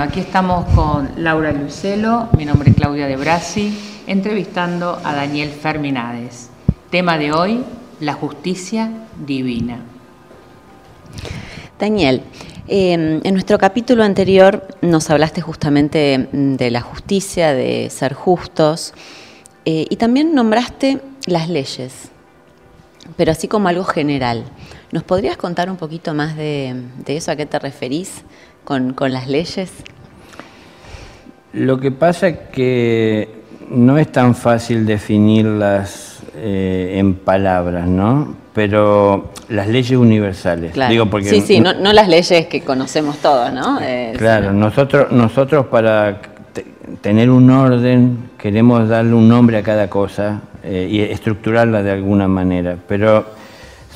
Aquí 0.00 0.20
estamos 0.20 0.64
con 0.74 1.10
Laura 1.18 1.52
Lucelo, 1.52 2.30
mi 2.34 2.46
nombre 2.46 2.70
es 2.70 2.76
Claudia 2.76 3.06
de 3.06 3.16
Brasi, 3.16 3.78
entrevistando 4.06 4.98
a 5.04 5.14
Daniel 5.14 5.50
Ferminades. 5.50 6.48
Tema 6.88 7.18
de 7.18 7.32
hoy, 7.32 7.62
la 8.00 8.14
justicia 8.14 8.90
divina. 9.26 9.80
Daniel, 11.78 12.22
em, 12.66 13.20
en 13.22 13.34
nuestro 13.34 13.58
capítulo 13.58 14.02
anterior 14.02 14.66
nos 14.80 15.10
hablaste 15.10 15.42
justamente 15.42 16.30
de 16.32 16.70
la 16.70 16.80
justicia, 16.80 17.52
de 17.52 17.90
ser 17.90 18.14
justos, 18.14 18.94
eh, 19.66 19.84
y 19.90 19.96
también 19.96 20.34
nombraste 20.34 21.02
las 21.26 21.50
leyes, 21.50 22.08
pero 23.18 23.32
así 23.32 23.48
como 23.48 23.68
algo 23.68 23.84
general. 23.84 24.46
¿Nos 24.92 25.04
podrías 25.04 25.36
contar 25.36 25.70
un 25.70 25.76
poquito 25.76 26.14
más 26.14 26.36
de, 26.36 26.74
eso? 27.06 27.30
¿A 27.30 27.36
qué 27.36 27.46
te 27.46 27.58
referís 27.58 28.24
con, 28.64 28.94
las 29.12 29.28
leyes? 29.28 29.70
Lo 31.52 31.80
que 31.80 31.90
pasa 31.90 32.28
es 32.28 32.38
que 32.52 33.28
no 33.68 33.98
es 33.98 34.10
tan 34.10 34.34
fácil 34.34 34.86
definirlas 34.86 36.22
eh, 36.36 36.94
en 36.96 37.14
palabras, 37.14 37.86
¿no? 37.86 38.36
Pero 38.52 39.32
las 39.48 39.68
leyes 39.68 39.98
universales. 39.98 40.74
Digo 40.88 41.06
porque 41.06 41.28
sí, 41.28 41.40
sí, 41.40 41.60
no, 41.60 41.72
las 41.72 42.08
leyes 42.08 42.46
que 42.46 42.62
conocemos 42.62 43.18
todos, 43.18 43.52
¿no? 43.52 43.80
Eh, 43.80 44.14
claro, 44.16 44.52
nosotros, 44.52 45.10
nosotros 45.12 45.66
para 45.66 46.20
tener 47.00 47.30
un 47.30 47.50
orden 47.50 48.30
queremos 48.38 48.88
darle 48.88 49.14
un 49.14 49.28
nombre 49.28 49.58
a 49.58 49.62
cada 49.62 49.88
cosa 49.88 50.40
eh, 50.62 50.88
y 50.90 51.00
estructurarla 51.00 51.82
de 51.82 51.92
alguna 51.92 52.28
manera, 52.28 52.76
pero 52.88 53.26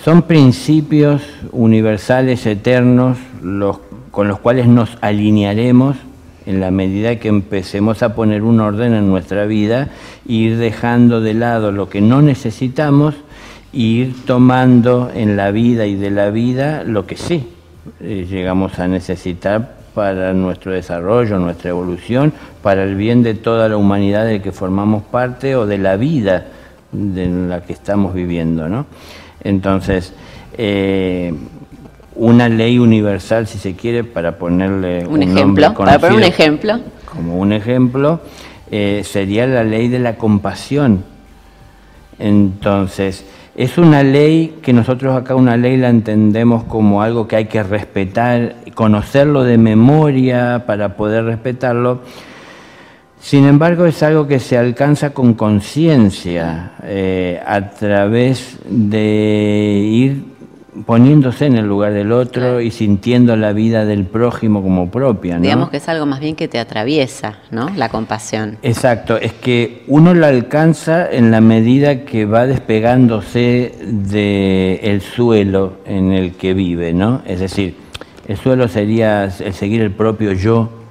son 0.02 0.22
principios 0.22 1.22
universales, 1.52 2.44
eternos, 2.46 3.16
los, 3.42 3.78
con 4.14 4.28
los 4.28 4.38
cuales 4.38 4.68
nos 4.68 4.96
alinearemos 5.00 5.96
en 6.46 6.60
la 6.60 6.70
medida 6.70 7.16
que 7.16 7.28
empecemos 7.28 8.02
a 8.04 8.14
poner 8.14 8.42
un 8.42 8.60
orden 8.60 8.94
en 8.94 9.08
nuestra 9.08 9.44
vida 9.44 9.88
ir 10.26 10.56
dejando 10.56 11.20
de 11.20 11.34
lado 11.34 11.72
lo 11.72 11.88
que 11.88 12.00
no 12.00 12.22
necesitamos 12.22 13.16
ir 13.72 14.14
tomando 14.24 15.10
en 15.12 15.36
la 15.36 15.50
vida 15.50 15.86
y 15.86 15.96
de 15.96 16.10
la 16.10 16.30
vida 16.30 16.84
lo 16.84 17.06
que 17.06 17.16
sí 17.16 17.48
eh, 18.00 18.26
llegamos 18.30 18.78
a 18.78 18.86
necesitar 18.86 19.78
para 19.94 20.32
nuestro 20.32 20.72
desarrollo, 20.72 21.38
nuestra 21.38 21.70
evolución, 21.70 22.32
para 22.62 22.84
el 22.84 22.94
bien 22.94 23.22
de 23.24 23.34
toda 23.34 23.68
la 23.68 23.76
humanidad 23.76 24.26
de 24.26 24.40
que 24.40 24.52
formamos 24.52 25.02
parte 25.02 25.56
o 25.56 25.66
de 25.66 25.78
la 25.78 25.96
vida 25.96 26.46
de 26.92 27.26
la 27.26 27.62
que 27.62 27.72
estamos 27.72 28.14
viviendo. 28.14 28.68
¿no? 28.68 28.86
Entonces, 29.42 30.12
eh, 30.56 31.34
una 32.16 32.48
ley 32.48 32.78
universal, 32.78 33.46
si 33.46 33.58
se 33.58 33.74
quiere, 33.74 34.04
para 34.04 34.38
ponerle 34.38 35.06
un, 35.06 35.22
ejemplo, 35.22 35.74
para 35.74 35.98
poner 35.98 36.16
un 36.16 36.24
ejemplo, 36.24 36.80
como 37.04 37.38
un 37.38 37.52
ejemplo, 37.52 38.20
eh, 38.70 39.02
sería 39.04 39.46
la 39.46 39.64
ley 39.64 39.88
de 39.88 39.98
la 39.98 40.16
compasión. 40.16 41.04
Entonces, 42.18 43.24
es 43.56 43.78
una 43.78 44.02
ley 44.02 44.58
que 44.62 44.72
nosotros 44.72 45.16
acá 45.16 45.34
una 45.34 45.56
ley 45.56 45.76
la 45.76 45.88
entendemos 45.88 46.64
como 46.64 47.02
algo 47.02 47.28
que 47.28 47.36
hay 47.36 47.44
que 47.46 47.62
respetar, 47.62 48.56
conocerlo 48.74 49.44
de 49.44 49.58
memoria 49.58 50.64
para 50.66 50.96
poder 50.96 51.24
respetarlo. 51.24 52.00
Sin 53.20 53.46
embargo, 53.46 53.86
es 53.86 54.02
algo 54.02 54.26
que 54.26 54.38
se 54.38 54.58
alcanza 54.58 55.10
con 55.10 55.34
conciencia 55.34 56.72
eh, 56.82 57.40
a 57.46 57.70
través 57.70 58.58
de 58.68 59.80
ir 59.88 60.33
poniéndose 60.86 61.46
en 61.46 61.56
el 61.56 61.66
lugar 61.66 61.92
del 61.92 62.12
otro 62.12 62.60
y 62.60 62.70
sintiendo 62.70 63.36
la 63.36 63.52
vida 63.52 63.84
del 63.84 64.04
prójimo 64.04 64.62
como 64.62 64.90
propia. 64.90 65.38
Digamos 65.38 65.70
que 65.70 65.78
es 65.78 65.88
algo 65.88 66.06
más 66.06 66.20
bien 66.20 66.36
que 66.36 66.48
te 66.48 66.58
atraviesa, 66.58 67.38
¿no? 67.50 67.70
La 67.76 67.88
compasión. 67.88 68.58
Exacto, 68.62 69.16
es 69.16 69.32
que 69.32 69.84
uno 69.86 70.14
la 70.14 70.28
alcanza 70.28 71.10
en 71.10 71.30
la 71.30 71.40
medida 71.40 72.04
que 72.04 72.26
va 72.26 72.46
despegándose 72.46 73.74
del 73.82 75.00
suelo 75.00 75.78
en 75.86 76.12
el 76.12 76.34
que 76.34 76.54
vive, 76.54 76.92
¿no? 76.92 77.22
Es 77.26 77.40
decir, 77.40 77.76
el 78.26 78.36
suelo 78.36 78.68
sería 78.68 79.24
el 79.24 79.52
seguir 79.52 79.80
el 79.80 79.90
propio 79.90 80.32
yo, 80.32 80.83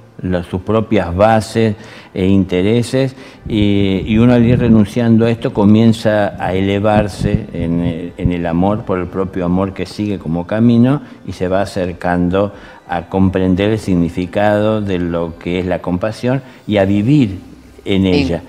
sus 0.50 0.62
propias 0.62 1.14
bases 1.14 1.76
e 2.14 2.26
intereses 2.26 3.14
y, 3.48 4.16
uno 4.16 4.32
al 4.32 4.44
ir 4.44 4.58
renunciando 4.58 5.26
a 5.26 5.30
esto 5.30 5.52
comienza 5.52 6.36
a 6.42 6.54
elevarse 6.54 7.46
en 7.52 8.32
el, 8.32 8.46
amor 8.46 8.84
por 8.84 8.98
el 8.98 9.06
propio 9.06 9.44
amor 9.44 9.74
que 9.74 9.86
sigue 9.86 10.18
como 10.18 10.46
camino 10.46 11.02
y 11.26 11.32
se 11.32 11.48
va 11.48 11.62
acercando 11.62 12.52
a 12.88 13.08
comprender 13.08 13.70
el 13.70 13.78
significado 13.78 14.80
de 14.80 14.98
lo 14.98 15.38
que 15.38 15.58
es 15.58 15.66
la 15.66 15.80
compasión 15.80 16.42
y 16.66 16.76
a 16.76 16.84
vivir 16.84 17.40
en 17.84 18.06
ella. 18.06 18.42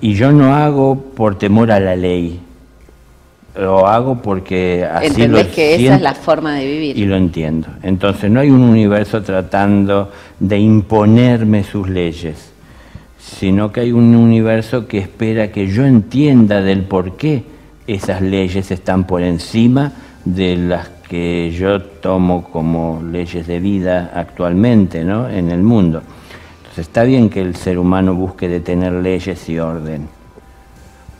Y 0.00 0.14
yo 0.14 0.32
no 0.32 0.54
hago 0.54 0.96
por 0.96 1.38
temor 1.38 1.70
a 1.70 1.80
la 1.80 1.96
ley, 1.96 2.40
lo 3.54 3.86
hago 3.86 4.16
porque 4.16 4.84
así 4.84 5.08
Entendés 5.08 5.48
que 5.48 5.74
esa 5.74 5.96
es 5.96 6.02
la 6.02 6.14
forma 6.14 6.54
de 6.54 6.66
vivir. 6.66 6.98
Y 6.98 7.04
lo 7.04 7.16
entiendo. 7.16 7.68
Entonces 7.82 8.30
no 8.30 8.40
hay 8.40 8.50
un 8.50 8.62
universo 8.62 9.22
tratando 9.22 10.10
de 10.38 10.58
imponerme 10.58 11.64
sus 11.64 11.88
leyes, 11.88 12.52
sino 13.18 13.70
que 13.70 13.80
hay 13.80 13.92
un 13.92 14.14
universo 14.14 14.86
que 14.86 14.98
espera 14.98 15.52
que 15.52 15.66
yo 15.66 15.84
entienda 15.84 16.62
del 16.62 16.84
por 16.84 17.16
qué 17.16 17.44
esas 17.86 18.22
leyes 18.22 18.70
están 18.70 19.04
por 19.04 19.22
encima 19.22 19.92
de 20.24 20.56
las 20.56 20.88
que 21.08 21.50
yo 21.50 21.82
tomo 21.82 22.44
como 22.44 23.02
leyes 23.02 23.46
de 23.46 23.60
vida 23.60 24.12
actualmente 24.14 25.04
¿no? 25.04 25.28
en 25.28 25.50
el 25.50 25.62
mundo. 25.62 26.02
Entonces 26.58 26.86
está 26.86 27.02
bien 27.02 27.28
que 27.28 27.42
el 27.42 27.54
ser 27.54 27.78
humano 27.78 28.14
busque 28.14 28.48
de 28.48 28.60
tener 28.60 28.92
leyes 28.92 29.46
y 29.50 29.58
orden 29.58 30.08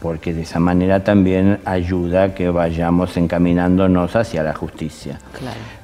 porque 0.03 0.35
de 0.35 0.43
esa 0.43 0.59
manera 0.59 1.05
también 1.05 1.61
ayuda 1.65 2.25
a 2.25 2.35
que 2.35 2.51
vayamos 2.51 3.17
encaminándonos 3.17 4.17
hacia 4.17 4.43
la 4.43 4.53
justicia. 4.53 5.21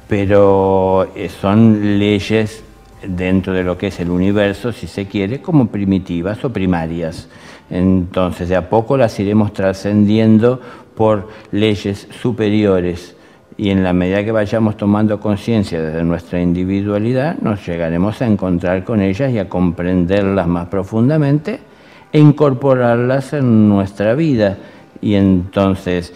Pero 0.09 1.13
eh, 1.15 1.29
son 1.29 1.99
leyes 2.01 2.65
dentro 3.07 3.53
de 3.53 3.63
lo 3.63 3.79
que 3.79 3.87
es 3.87 4.01
el 4.01 4.11
universo, 4.11 4.73
si 4.73 4.89
se 4.89 5.07
quiere, 5.07 5.41
como 5.41 5.69
primitivas 5.69 6.45
o 6.45 6.53
primarias. 6.53 7.29
Entonces, 7.71 8.49
de 8.49 8.57
a 8.57 8.69
poco 8.69 8.97
las 8.97 9.21
iremos 9.21 9.53
trascendiendo 9.53 10.61
por 10.97 11.29
leyes 11.53 12.09
superiores 12.21 13.15
y 13.57 13.71
en 13.71 13.85
la 13.85 13.93
medida 13.93 14.25
que 14.25 14.33
vayamos 14.33 14.77
tomando 14.77 15.21
conciencia 15.21 15.81
desde 15.81 16.03
nuestra 16.03 16.41
individualidad, 16.41 17.37
nos 17.39 17.65
llegaremos 17.65 18.21
a 18.21 18.27
encontrar 18.27 18.83
con 18.83 19.01
ellas 19.01 19.33
y 19.33 19.39
a 19.39 19.49
comprenderlas 19.49 20.49
más 20.49 20.67
profundamente 20.67 21.68
e 22.13 22.19
incorporarlas 22.19 23.33
en 23.33 23.69
nuestra 23.69 24.15
vida. 24.15 24.57
Y 25.01 25.15
entonces 25.15 26.13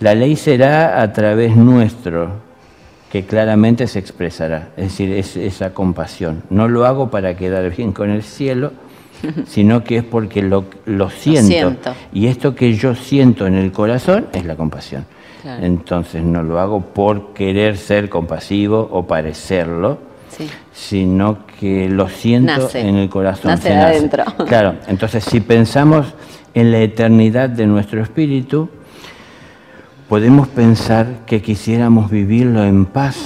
la 0.00 0.14
ley 0.14 0.36
será 0.36 1.00
a 1.00 1.12
través 1.12 1.56
nuestro 1.56 2.44
que 3.10 3.24
claramente 3.24 3.86
se 3.86 4.00
expresará, 4.00 4.70
es 4.76 4.84
decir, 4.84 5.12
es 5.12 5.36
esa 5.36 5.72
compasión. 5.72 6.42
No 6.50 6.66
lo 6.66 6.84
hago 6.84 7.10
para 7.10 7.36
quedar 7.36 7.70
bien 7.74 7.92
con 7.92 8.10
el 8.10 8.24
cielo, 8.24 8.72
sino 9.46 9.84
que 9.84 9.98
es 9.98 10.04
porque 10.04 10.42
lo, 10.42 10.64
siento. 11.10 11.94
Y 12.12 12.26
esto 12.26 12.56
que 12.56 12.72
yo 12.74 12.96
siento 12.96 13.46
en 13.46 13.54
el 13.54 13.70
corazón 13.70 14.26
es 14.32 14.44
la 14.44 14.56
compasión. 14.56 15.06
Entonces 15.44 16.24
no 16.24 16.42
lo 16.42 16.58
hago 16.58 16.80
por 16.80 17.34
querer 17.34 17.76
ser 17.76 18.08
compasivo 18.08 18.88
o 18.90 19.06
parecerlo, 19.06 19.98
sino 20.72 21.46
que 21.58 21.88
lo 21.88 22.08
siento 22.08 22.68
en 22.74 22.96
el 22.96 23.08
corazón. 23.08 23.50
Nace 23.50 23.68
se 23.68 23.74
adentro. 23.74 24.24
Claro, 24.46 24.76
entonces 24.86 25.24
si 25.24 25.40
pensamos 25.40 26.14
en 26.54 26.70
la 26.70 26.80
eternidad 26.80 27.48
de 27.48 27.66
nuestro 27.66 28.02
espíritu, 28.02 28.68
podemos 30.08 30.48
pensar 30.48 31.24
que 31.26 31.42
quisiéramos 31.42 32.10
vivirlo 32.10 32.64
en 32.64 32.86
paz. 32.86 33.16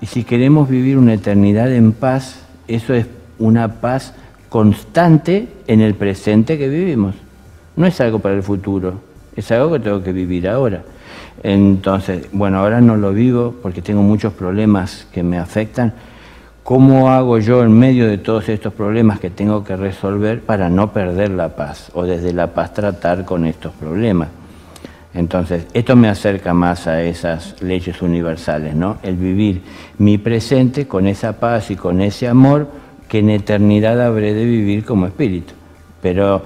Y 0.00 0.06
si 0.06 0.24
queremos 0.24 0.68
vivir 0.68 0.96
una 0.96 1.14
eternidad 1.14 1.72
en 1.72 1.92
paz, 1.92 2.40
eso 2.68 2.94
es 2.94 3.06
una 3.38 3.80
paz 3.80 4.14
constante 4.48 5.48
en 5.66 5.80
el 5.80 5.94
presente 5.94 6.58
que 6.58 6.68
vivimos. 6.68 7.14
No 7.76 7.86
es 7.86 8.00
algo 8.00 8.18
para 8.18 8.34
el 8.34 8.42
futuro, 8.42 8.94
es 9.36 9.50
algo 9.50 9.72
que 9.72 9.80
tengo 9.80 10.02
que 10.02 10.12
vivir 10.12 10.48
ahora. 10.48 10.82
Entonces, 11.42 12.28
bueno, 12.32 12.58
ahora 12.58 12.80
no 12.80 12.96
lo 12.96 13.12
vivo 13.12 13.54
porque 13.62 13.82
tengo 13.82 14.02
muchos 14.02 14.32
problemas 14.32 15.06
que 15.12 15.22
me 15.22 15.38
afectan. 15.38 15.92
¿Cómo 16.64 17.10
hago 17.10 17.38
yo 17.38 17.62
en 17.62 17.72
medio 17.72 18.06
de 18.06 18.18
todos 18.18 18.48
estos 18.48 18.74
problemas 18.74 19.20
que 19.20 19.30
tengo 19.30 19.64
que 19.64 19.76
resolver 19.76 20.42
para 20.42 20.68
no 20.68 20.92
perder 20.92 21.30
la 21.30 21.56
paz 21.56 21.90
o 21.94 22.04
desde 22.04 22.32
la 22.32 22.48
paz 22.52 22.74
tratar 22.74 23.24
con 23.24 23.46
estos 23.46 23.72
problemas? 23.72 24.28
Entonces, 25.14 25.66
esto 25.72 25.96
me 25.96 26.08
acerca 26.08 26.52
más 26.52 26.86
a 26.86 27.02
esas 27.02 27.60
leyes 27.62 28.02
universales, 28.02 28.74
¿no? 28.74 28.98
El 29.02 29.16
vivir 29.16 29.62
mi 29.96 30.18
presente 30.18 30.86
con 30.86 31.06
esa 31.06 31.40
paz 31.40 31.70
y 31.70 31.76
con 31.76 32.02
ese 32.02 32.28
amor 32.28 32.68
que 33.08 33.20
en 33.20 33.30
eternidad 33.30 34.00
habré 34.04 34.34
de 34.34 34.44
vivir 34.44 34.84
como 34.84 35.06
espíritu. 35.06 35.54
Pero 36.02 36.42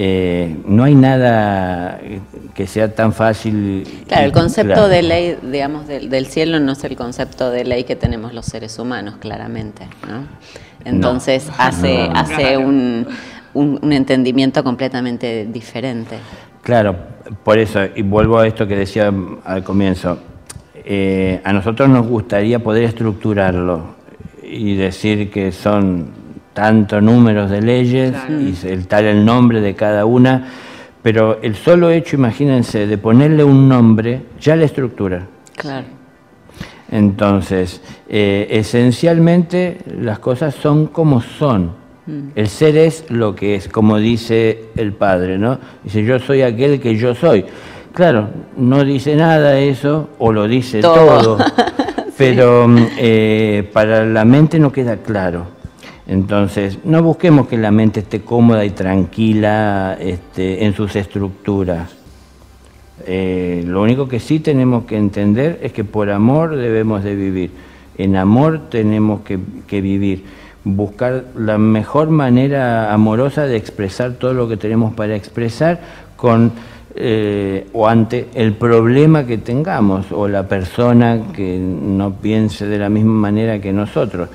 eh, 0.00 0.56
no 0.64 0.84
hay 0.84 0.94
nada 0.94 2.00
que 2.54 2.68
sea 2.68 2.94
tan 2.94 3.12
fácil. 3.12 3.82
Claro, 4.06 4.26
el 4.26 4.32
concepto 4.32 4.86
de 4.86 5.02
ley, 5.02 5.36
digamos, 5.42 5.88
del, 5.88 6.26
cielo 6.26 6.60
no 6.60 6.70
es 6.70 6.84
el 6.84 6.94
concepto 6.94 7.50
de 7.50 7.64
ley 7.64 7.82
que 7.82 7.96
tenemos 7.96 8.32
los 8.32 8.46
seres 8.46 8.78
humanos, 8.78 9.16
claramente. 9.18 9.88
¿no? 10.08 10.24
Entonces 10.84 11.50
hace, 11.58 12.08
hace 12.14 12.56
un, 12.56 13.08
un, 13.54 13.92
entendimiento 13.92 14.62
completamente 14.62 15.46
diferente. 15.46 16.18
Claro, 16.62 16.94
por 17.42 17.58
eso, 17.58 17.80
y 17.96 18.02
vuelvo 18.02 18.38
a 18.38 18.46
esto 18.46 18.68
que 18.68 18.76
decía 18.76 19.12
al 19.44 19.64
comienzo, 19.64 20.20
eh, 20.84 21.40
a 21.42 21.52
nosotros 21.52 21.88
nos 21.88 22.06
gustaría 22.06 22.60
poder 22.60 22.84
estructurarlo 22.84 23.96
y 24.44 24.76
decir 24.76 25.28
que 25.32 25.50
son 25.50 26.17
tantos 26.58 27.00
números 27.00 27.50
de 27.50 27.62
leyes 27.62 28.12
y 28.28 28.66
el 28.66 28.88
tal 28.88 29.04
el 29.04 29.24
nombre 29.24 29.60
de 29.60 29.76
cada 29.76 30.04
una, 30.06 30.48
pero 31.02 31.38
el 31.40 31.54
solo 31.54 31.88
hecho, 31.92 32.16
imagínense, 32.16 32.88
de 32.88 32.98
ponerle 32.98 33.44
un 33.44 33.68
nombre, 33.68 34.22
ya 34.40 34.56
la 34.56 34.64
estructura. 34.64 35.24
Claro. 35.54 35.86
Entonces, 36.90 37.80
eh, 38.08 38.48
esencialmente 38.50 39.78
las 40.00 40.18
cosas 40.18 40.52
son 40.56 40.88
como 40.88 41.20
son. 41.20 41.70
Mm. 42.06 42.30
El 42.34 42.48
ser 42.48 42.76
es 42.76 43.08
lo 43.08 43.36
que 43.36 43.54
es, 43.54 43.68
como 43.68 43.98
dice 43.98 44.64
el 44.74 44.92
Padre, 44.94 45.38
¿no? 45.38 45.60
Dice, 45.84 46.02
yo 46.02 46.18
soy 46.18 46.42
aquel 46.42 46.80
que 46.80 46.96
yo 46.96 47.14
soy. 47.14 47.44
Claro, 47.92 48.30
no 48.56 48.84
dice 48.84 49.14
nada 49.14 49.60
eso, 49.60 50.08
o 50.18 50.32
lo 50.32 50.48
dice 50.48 50.80
todo, 50.80 51.38
pero 52.18 52.66
mm, 52.66 52.78
eh, 52.98 53.70
para 53.72 54.04
la 54.04 54.24
mente 54.24 54.58
no 54.58 54.72
queda 54.72 54.96
claro. 54.96 55.57
Entonces, 56.08 56.78
no 56.84 57.02
busquemos 57.02 57.48
que 57.48 57.58
la 57.58 57.70
mente 57.70 58.00
esté 58.00 58.22
cómoda 58.22 58.64
y 58.64 58.70
tranquila 58.70 59.96
este, 60.00 60.64
en 60.64 60.74
sus 60.74 60.96
estructuras. 60.96 61.90
Eh, 63.06 63.62
lo 63.66 63.82
único 63.82 64.08
que 64.08 64.18
sí 64.18 64.40
tenemos 64.40 64.84
que 64.84 64.96
entender 64.96 65.60
es 65.62 65.72
que 65.72 65.84
por 65.84 66.10
amor 66.10 66.56
debemos 66.56 67.04
de 67.04 67.14
vivir. 67.14 67.50
En 67.98 68.16
amor 68.16 68.70
tenemos 68.70 69.20
que, 69.20 69.80
vivir. 69.80 70.24
Buscar 70.64 71.24
la 71.36 71.58
mejor 71.58 72.08
manera 72.08 72.92
amorosa 72.92 73.44
de 73.44 73.56
expresar 73.56 74.12
todo 74.12 74.32
lo 74.32 74.48
que 74.48 74.56
tenemos 74.56 74.94
para 74.94 75.14
expresar 75.14 75.80
con 76.16 76.52
eh, 76.94 77.66
o 77.74 77.86
ante 77.86 78.28
el 78.34 78.54
problema 78.54 79.24
que 79.26 79.38
tengamos 79.38 80.10
o 80.10 80.26
la 80.26 80.48
persona 80.48 81.20
que 81.34 81.58
no 81.58 82.14
piense 82.14 82.66
de 82.66 82.78
la 82.78 82.88
misma 82.88 83.12
manera 83.12 83.60
que 83.60 83.72
nosotros. 83.74 84.28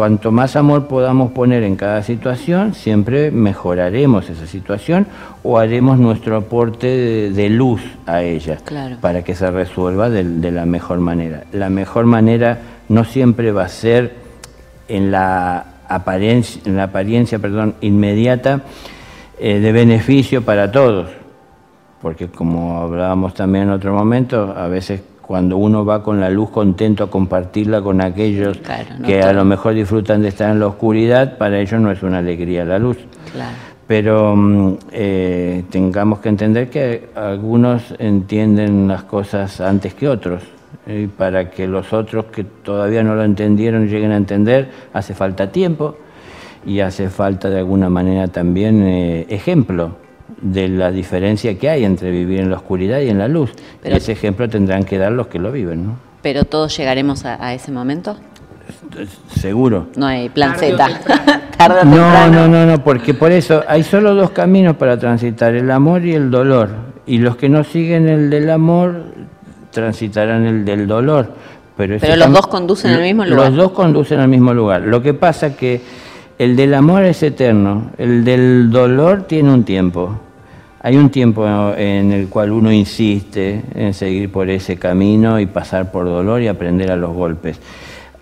Cuanto 0.00 0.32
más 0.32 0.56
amor 0.56 0.86
podamos 0.86 1.32
poner 1.32 1.62
en 1.62 1.76
cada 1.76 2.02
situación, 2.02 2.72
siempre 2.72 3.30
mejoraremos 3.30 4.30
esa 4.30 4.46
situación 4.46 5.06
o 5.42 5.58
haremos 5.58 5.98
nuestro 5.98 6.38
aporte 6.38 7.30
de, 7.30 7.48
luz 7.50 7.82
a 8.06 8.22
ella 8.22 8.56
para 9.02 9.22
que 9.22 9.34
se 9.34 9.50
resuelva 9.50 10.08
de, 10.08 10.50
la 10.50 10.64
mejor 10.64 11.00
manera. 11.00 11.44
La 11.52 11.68
mejor 11.68 12.06
manera 12.06 12.60
no 12.88 13.04
siempre 13.04 13.52
va 13.52 13.64
a 13.64 13.68
ser 13.68 14.14
en 14.88 15.10
la 15.10 15.66
apariencia, 15.86 16.62
en 16.64 16.78
la 16.78 16.84
apariencia 16.84 17.38
perdón, 17.38 17.74
inmediata 17.82 18.62
eh, 19.38 19.60
de 19.60 19.70
beneficio 19.70 20.40
para 20.40 20.72
todos, 20.72 21.10
porque 22.00 22.28
como 22.28 22.80
hablábamos 22.80 23.34
también 23.34 23.64
en 23.64 23.70
otro 23.72 23.92
momento, 23.92 24.54
a 24.56 24.66
veces 24.66 25.02
cuando 25.30 25.58
uno 25.58 25.84
va 25.84 26.02
con 26.02 26.18
la 26.18 26.28
luz 26.28 26.50
contento 26.50 27.04
a 27.04 27.06
compartirla 27.08 27.80
con 27.82 28.00
aquellos 28.00 28.58
que 29.06 29.22
a 29.22 29.32
lo 29.32 29.44
mejor 29.44 29.74
disfrutan 29.74 30.22
de 30.22 30.28
estar 30.30 30.50
en 30.50 30.58
la 30.58 30.66
oscuridad, 30.66 31.38
para 31.38 31.60
ellos 31.60 31.80
no 31.80 31.92
es 31.92 32.02
una 32.02 32.18
alegría 32.18 32.64
la 32.64 32.80
luz. 32.80 32.96
Pero 33.86 34.34
mm, 34.34 34.78
eh, 34.90 35.62
tengamos 35.70 36.18
que 36.18 36.30
entender 36.30 36.68
que 36.68 37.10
algunos 37.14 37.94
entienden 38.00 38.88
las 38.88 39.04
cosas 39.04 39.60
antes 39.60 39.94
que 39.94 40.08
otros. 40.08 40.42
Y 40.84 41.06
para 41.06 41.48
que 41.48 41.68
los 41.68 41.92
otros 41.92 42.24
que 42.24 42.42
todavía 42.42 43.04
no 43.04 43.14
lo 43.14 43.22
entendieron 43.22 43.86
lleguen 43.86 44.10
a 44.10 44.16
entender, 44.16 44.68
hace 44.92 45.14
falta 45.14 45.52
tiempo 45.52 45.94
y 46.66 46.80
hace 46.80 47.08
falta 47.08 47.48
de 47.48 47.58
alguna 47.58 47.88
manera 47.88 48.26
también 48.26 48.82
eh, 48.82 49.26
ejemplo 49.28 49.92
de 50.40 50.68
la 50.68 50.90
diferencia 50.90 51.58
que 51.58 51.68
hay 51.68 51.84
entre 51.84 52.10
vivir 52.10 52.40
en 52.40 52.50
la 52.50 52.56
oscuridad 52.56 53.00
y 53.00 53.08
en 53.08 53.18
la 53.18 53.28
luz. 53.28 53.52
ese 53.82 54.12
ejemplo 54.12 54.48
tendrán 54.48 54.84
que 54.84 54.98
dar 54.98 55.12
los 55.12 55.26
que 55.26 55.38
lo 55.38 55.52
viven, 55.52 55.86
¿no? 55.86 55.96
¿Pero 56.22 56.44
todos 56.44 56.76
llegaremos 56.76 57.24
a, 57.24 57.54
ese 57.54 57.72
momento? 57.72 58.16
Seguro. 59.34 59.88
No 59.96 60.06
hay 60.06 60.28
plan 60.28 60.54
Z. 60.56 60.76
no, 61.84 62.30
no, 62.30 62.48
no, 62.48 62.66
no, 62.66 62.84
porque 62.84 63.14
por 63.14 63.32
eso 63.32 63.62
hay 63.66 63.82
solo 63.82 64.14
dos 64.14 64.30
caminos 64.30 64.76
para 64.76 64.98
transitar, 64.98 65.54
el 65.54 65.70
amor 65.70 66.04
y 66.04 66.14
el 66.14 66.30
dolor. 66.30 66.70
Y 67.06 67.18
los 67.18 67.36
que 67.36 67.48
no 67.48 67.64
siguen 67.64 68.08
el 68.08 68.28
del 68.28 68.50
amor 68.50 69.04
transitarán 69.70 70.46
el 70.46 70.64
del 70.64 70.86
dolor. 70.86 71.32
Pero, 71.76 71.96
Pero 71.98 72.16
los 72.16 72.32
dos 72.32 72.46
conducen 72.46 72.92
al 72.92 73.02
mismo 73.02 73.24
lugar. 73.24 73.46
Los 73.46 73.56
dos 73.56 73.72
conducen 73.72 74.20
al 74.20 74.28
mismo 74.28 74.52
lugar. 74.52 74.82
Lo 74.82 75.02
que 75.02 75.14
pasa 75.14 75.56
que 75.56 75.80
el 76.38 76.54
del 76.56 76.74
amor 76.74 77.04
es 77.04 77.22
eterno, 77.22 77.90
el 77.96 78.24
del 78.24 78.70
dolor 78.70 79.22
tiene 79.22 79.52
un 79.52 79.64
tiempo. 79.64 80.18
Hay 80.82 80.96
un 80.96 81.10
tiempo 81.10 81.46
en 81.76 82.10
el 82.10 82.28
cual 82.28 82.52
uno 82.52 82.72
insiste 82.72 83.62
en 83.74 83.92
seguir 83.92 84.32
por 84.32 84.48
ese 84.48 84.78
camino 84.78 85.38
y 85.38 85.44
pasar 85.44 85.92
por 85.92 86.06
dolor 86.06 86.40
y 86.40 86.48
aprender 86.48 86.90
a 86.90 86.96
los 86.96 87.12
golpes. 87.12 87.60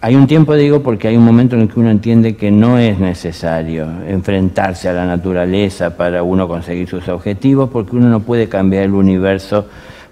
Hay 0.01 0.17
un 0.17 0.27
tiempo, 0.27 0.55
digo, 0.55 0.83
porque 0.83 1.07
hay 1.07 1.17
un 1.17 1.25
momento 1.25 1.55
en 1.55 1.63
el 1.63 1.69
que 1.69 1.79
uno 1.79 1.91
entiende 1.91 2.35
que 2.35 2.51
no 2.51 2.79
es 2.79 2.99
necesario 2.99 3.87
enfrentarse 4.09 4.89
a 4.89 4.93
la 4.93 5.07
naturaleza 5.07 5.97
para 5.97 6.25
uno 6.25 6.49
conseguir 6.49 6.89
sus 6.89 7.09
objetivos, 7.09 7.71
porque 7.71 7.95
uno 7.95 8.09
no 8.09 8.21
puede 8.21 8.49
cambiar 8.49 8.85
el 8.85 8.95
universo 8.95 9.67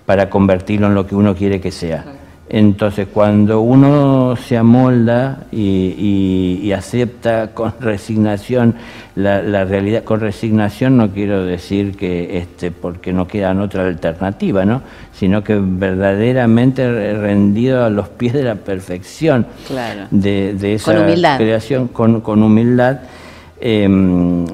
para 0.04 0.30
convertirlo 0.30 0.86
en 0.86 0.94
lo 0.94 1.04
que 1.04 1.16
uno 1.16 1.34
quiere 1.34 1.60
que 1.60 1.72
sea. 1.72 2.15
Entonces, 2.48 3.08
cuando 3.12 3.60
uno 3.60 4.36
se 4.36 4.56
amolda 4.56 5.46
y, 5.50 6.70
acepta 6.76 7.52
con 7.54 7.74
resignación 7.80 8.74
la, 9.16 9.64
realidad, 9.64 10.04
con 10.04 10.20
resignación 10.20 10.96
no 10.98 11.10
quiero 11.10 11.44
decir 11.44 11.96
que 11.96 12.38
este, 12.38 12.70
porque 12.70 13.12
no 13.12 13.26
queda 13.26 13.52
otra 13.60 13.86
alternativa, 13.86 14.64
¿no? 14.64 14.82
sino 15.12 15.42
que 15.42 15.58
verdaderamente 15.58 17.14
rendido 17.14 17.84
a 17.84 17.90
los 17.90 18.08
pies 18.10 18.34
de 18.34 18.44
la 18.44 18.56
perfección 18.56 19.46
de, 20.10 20.74
esa 20.74 20.94
creación, 21.38 21.88
con, 21.88 22.42
humildad, 22.42 23.00
em, 23.60 24.44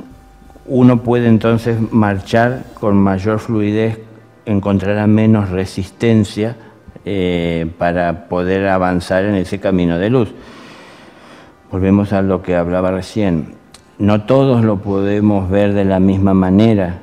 uno 0.66 1.02
puede 1.02 1.26
entonces 1.26 1.76
marchar 1.90 2.62
con 2.74 2.96
mayor 2.96 3.40
fluidez, 3.40 3.98
encontrará 4.46 5.06
menos 5.08 5.50
resistencia 5.50 6.56
eh, 7.04 7.70
para 7.78 8.28
poder 8.28 8.68
avanzar 8.68 9.24
en 9.24 9.34
ese 9.34 9.60
camino 9.60 9.98
de 9.98 10.10
luz. 10.10 10.32
Volvemos 11.70 12.12
a 12.12 12.22
lo 12.22 12.42
que 12.42 12.56
hablaba 12.56 12.90
recién. 12.90 13.54
No 13.98 14.22
todos 14.22 14.64
lo 14.64 14.78
podemos 14.78 15.48
ver 15.50 15.72
de 15.74 15.84
la 15.84 16.00
misma 16.00 16.34
manera 16.34 17.00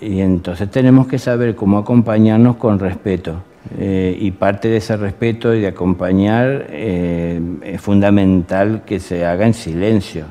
y 0.00 0.20
entonces 0.20 0.70
tenemos 0.70 1.06
que 1.06 1.18
saber 1.18 1.54
cómo 1.54 1.78
acompañarnos 1.78 2.56
con 2.56 2.78
respeto. 2.78 3.42
Eh, 3.78 4.16
y 4.18 4.30
parte 4.30 4.68
de 4.68 4.78
ese 4.78 4.96
respeto 4.96 5.54
y 5.54 5.60
de 5.60 5.68
acompañar 5.68 6.66
eh, 6.70 7.40
es 7.62 7.80
fundamental 7.80 8.82
que 8.86 8.98
se 9.00 9.26
haga 9.26 9.46
en 9.46 9.54
silencio. 9.54 10.24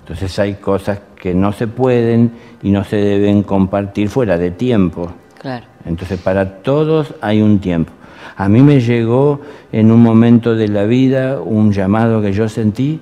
Entonces 0.00 0.36
hay 0.40 0.54
cosas 0.54 1.00
que 1.14 1.32
no 1.32 1.52
se 1.52 1.68
pueden 1.68 2.32
y 2.62 2.70
no 2.70 2.82
se 2.82 2.96
deben 2.96 3.44
compartir 3.44 4.08
fuera 4.08 4.36
de 4.36 4.50
tiempo. 4.50 5.12
Claro. 5.38 5.66
Entonces 5.84 6.20
para 6.20 6.62
todos 6.62 7.14
hay 7.20 7.40
un 7.40 7.60
tiempo. 7.60 7.92
A 8.36 8.48
mí 8.48 8.62
me 8.62 8.80
llegó 8.80 9.40
en 9.72 9.90
un 9.90 10.02
momento 10.02 10.54
de 10.54 10.68
la 10.68 10.84
vida 10.84 11.40
un 11.40 11.72
llamado 11.72 12.22
que 12.22 12.32
yo 12.32 12.48
sentí 12.48 13.00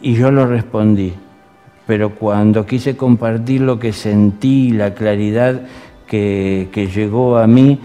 y 0.00 0.14
yo 0.14 0.30
lo 0.30 0.46
respondí. 0.46 1.12
Pero 1.86 2.10
cuando 2.14 2.66
quise 2.66 2.96
compartir 2.96 3.60
lo 3.60 3.78
que 3.78 3.92
sentí, 3.92 4.72
la 4.72 4.94
claridad 4.94 5.62
que, 6.06 6.90
llegó 6.94 7.38
a 7.38 7.46
mí 7.46 7.78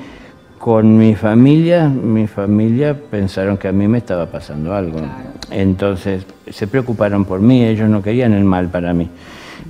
con 0.57 0.97
mi 0.97 1.15
familia, 1.15 1.87
mi 1.87 2.27
familia 2.27 2.95
pensaron 3.09 3.57
que 3.57 3.67
a 3.67 3.71
mí 3.71 3.87
me 3.87 3.99
estaba 3.99 4.25
pasando 4.27 4.73
algo. 4.73 4.99
Entonces 5.51 6.25
se 6.49 6.67
preocuparon 6.67 7.25
por 7.25 7.41
mí, 7.41 7.63
ellos 7.63 7.89
no 7.89 8.01
querían 8.01 8.33
el 8.33 8.43
mal 8.43 8.69
para 8.69 8.93
mí. 8.93 9.09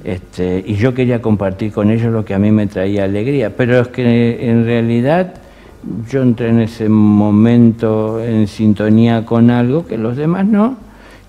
Este, 0.03 0.63
y 0.65 0.75
yo 0.75 0.93
quería 0.93 1.21
compartir 1.21 1.71
con 1.71 1.91
ellos 1.91 2.11
lo 2.11 2.23
que 2.23 2.33
a 2.33 2.39
mí 2.39 2.51
me 2.51 2.67
traía 2.67 3.03
alegría. 3.03 3.55
Pero 3.55 3.79
es 3.79 3.87
que 3.89 4.49
en 4.49 4.65
realidad 4.65 5.33
yo 6.09 6.21
entré 6.21 6.49
en 6.49 6.61
ese 6.61 6.89
momento 6.89 8.23
en 8.23 8.47
sintonía 8.47 9.25
con 9.25 9.49
algo 9.49 9.85
que 9.85 9.97
los 9.97 10.15
demás 10.15 10.45
no. 10.45 10.77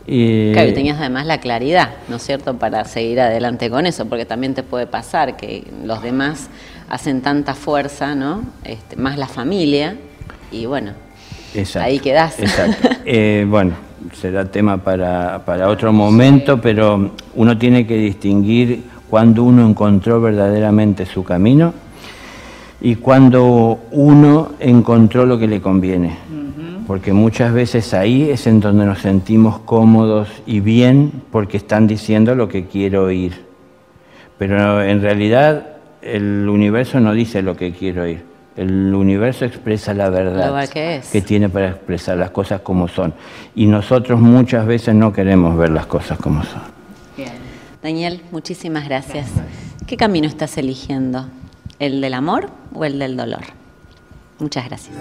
Y... 0.06 0.52
Claro, 0.52 0.73
tenías 0.75 0.99
además 0.99 1.26
la 1.26 1.38
claridad, 1.38 1.90
¿no 2.09 2.16
es 2.16 2.23
cierto?, 2.23 2.54
para 2.54 2.85
seguir 2.85 3.21
adelante 3.21 3.71
con 3.71 3.87
eso, 3.87 4.06
porque 4.06 4.25
también 4.25 4.54
te 4.54 4.62
puede 4.62 4.87
pasar 4.87 5.37
que 5.37 5.64
los 5.85 6.02
demás 6.02 6.49
hacen 6.88 7.23
tanta 7.23 7.54
fuerza, 7.54 8.14
¿no? 8.14 8.42
Este, 8.64 8.97
más 8.97 9.16
la 9.16 9.28
familia, 9.28 9.97
y 10.50 10.66
bueno, 10.66 10.92
ahí 11.80 11.99
quedás. 11.99 12.38
Exacto. 12.38 12.88
Eh, 13.04 13.44
bueno, 13.49 13.73
será 14.12 14.44
tema 14.44 14.76
para, 14.76 15.44
para 15.44 15.68
otro 15.68 15.92
momento, 15.92 16.61
pero 16.61 17.11
uno 17.35 17.59
tiene 17.59 17.85
que 17.85 17.97
distinguir 17.97 18.85
cuando 19.11 19.42
uno 19.42 19.68
encontró 19.68 20.21
verdaderamente 20.21 21.04
su 21.04 21.25
camino 21.25 21.75
y 22.84 22.96
cuando 22.96 23.78
uno 23.92 24.52
encontró 24.58 25.24
lo 25.24 25.38
que 25.38 25.46
le 25.46 25.60
conviene. 25.60 26.16
Porque 26.86 27.12
muchas 27.12 27.52
veces 27.52 27.94
ahí 27.94 28.28
es 28.28 28.48
en 28.48 28.58
donde 28.58 28.84
nos 28.84 28.98
sentimos 28.98 29.60
cómodos 29.60 30.28
y 30.46 30.58
bien 30.58 31.22
porque 31.30 31.56
están 31.56 31.86
diciendo 31.86 32.34
lo 32.34 32.48
que 32.48 32.66
quiero 32.66 33.04
oír. 33.04 33.46
Pero 34.36 34.82
en 34.82 35.00
realidad 35.00 35.76
el 36.02 36.48
universo 36.48 36.98
no 36.98 37.12
dice 37.12 37.40
lo 37.40 37.56
que 37.56 37.70
quiero 37.70 38.02
oír. 38.02 38.24
El 38.56 38.92
universo 38.92 39.44
expresa 39.44 39.94
la 39.94 40.10
verdad 40.10 40.68
que, 40.68 41.00
que, 41.10 41.22
tiene 41.22 41.48
para 41.48 41.70
expresar 41.70 42.18
las 42.18 42.30
cosas 42.30 42.60
como 42.60 42.88
son. 42.88 43.14
Y 43.54 43.66
nosotros 43.66 44.20
muchas 44.20 44.66
veces 44.66 44.94
no 44.94 45.12
queremos 45.12 45.56
ver 45.56 45.70
las 45.70 45.86
cosas 45.86 46.18
como 46.18 46.42
son. 46.42 46.62
Bien. 47.16 47.30
Daniel, 47.80 48.20
muchísimas 48.32 48.86
gracias. 48.86 49.28
¿Qué 49.86 49.96
camino 49.96 50.26
estás 50.26 50.58
eligiendo? 50.58 51.26
¿El 51.78 52.00
del 52.00 52.14
amor 52.14 52.62
o 52.75 52.85
el 52.85 52.99
del 52.99 53.17
dolor? 53.17 53.43
Muchas 54.38 54.67
gracias. 54.67 54.97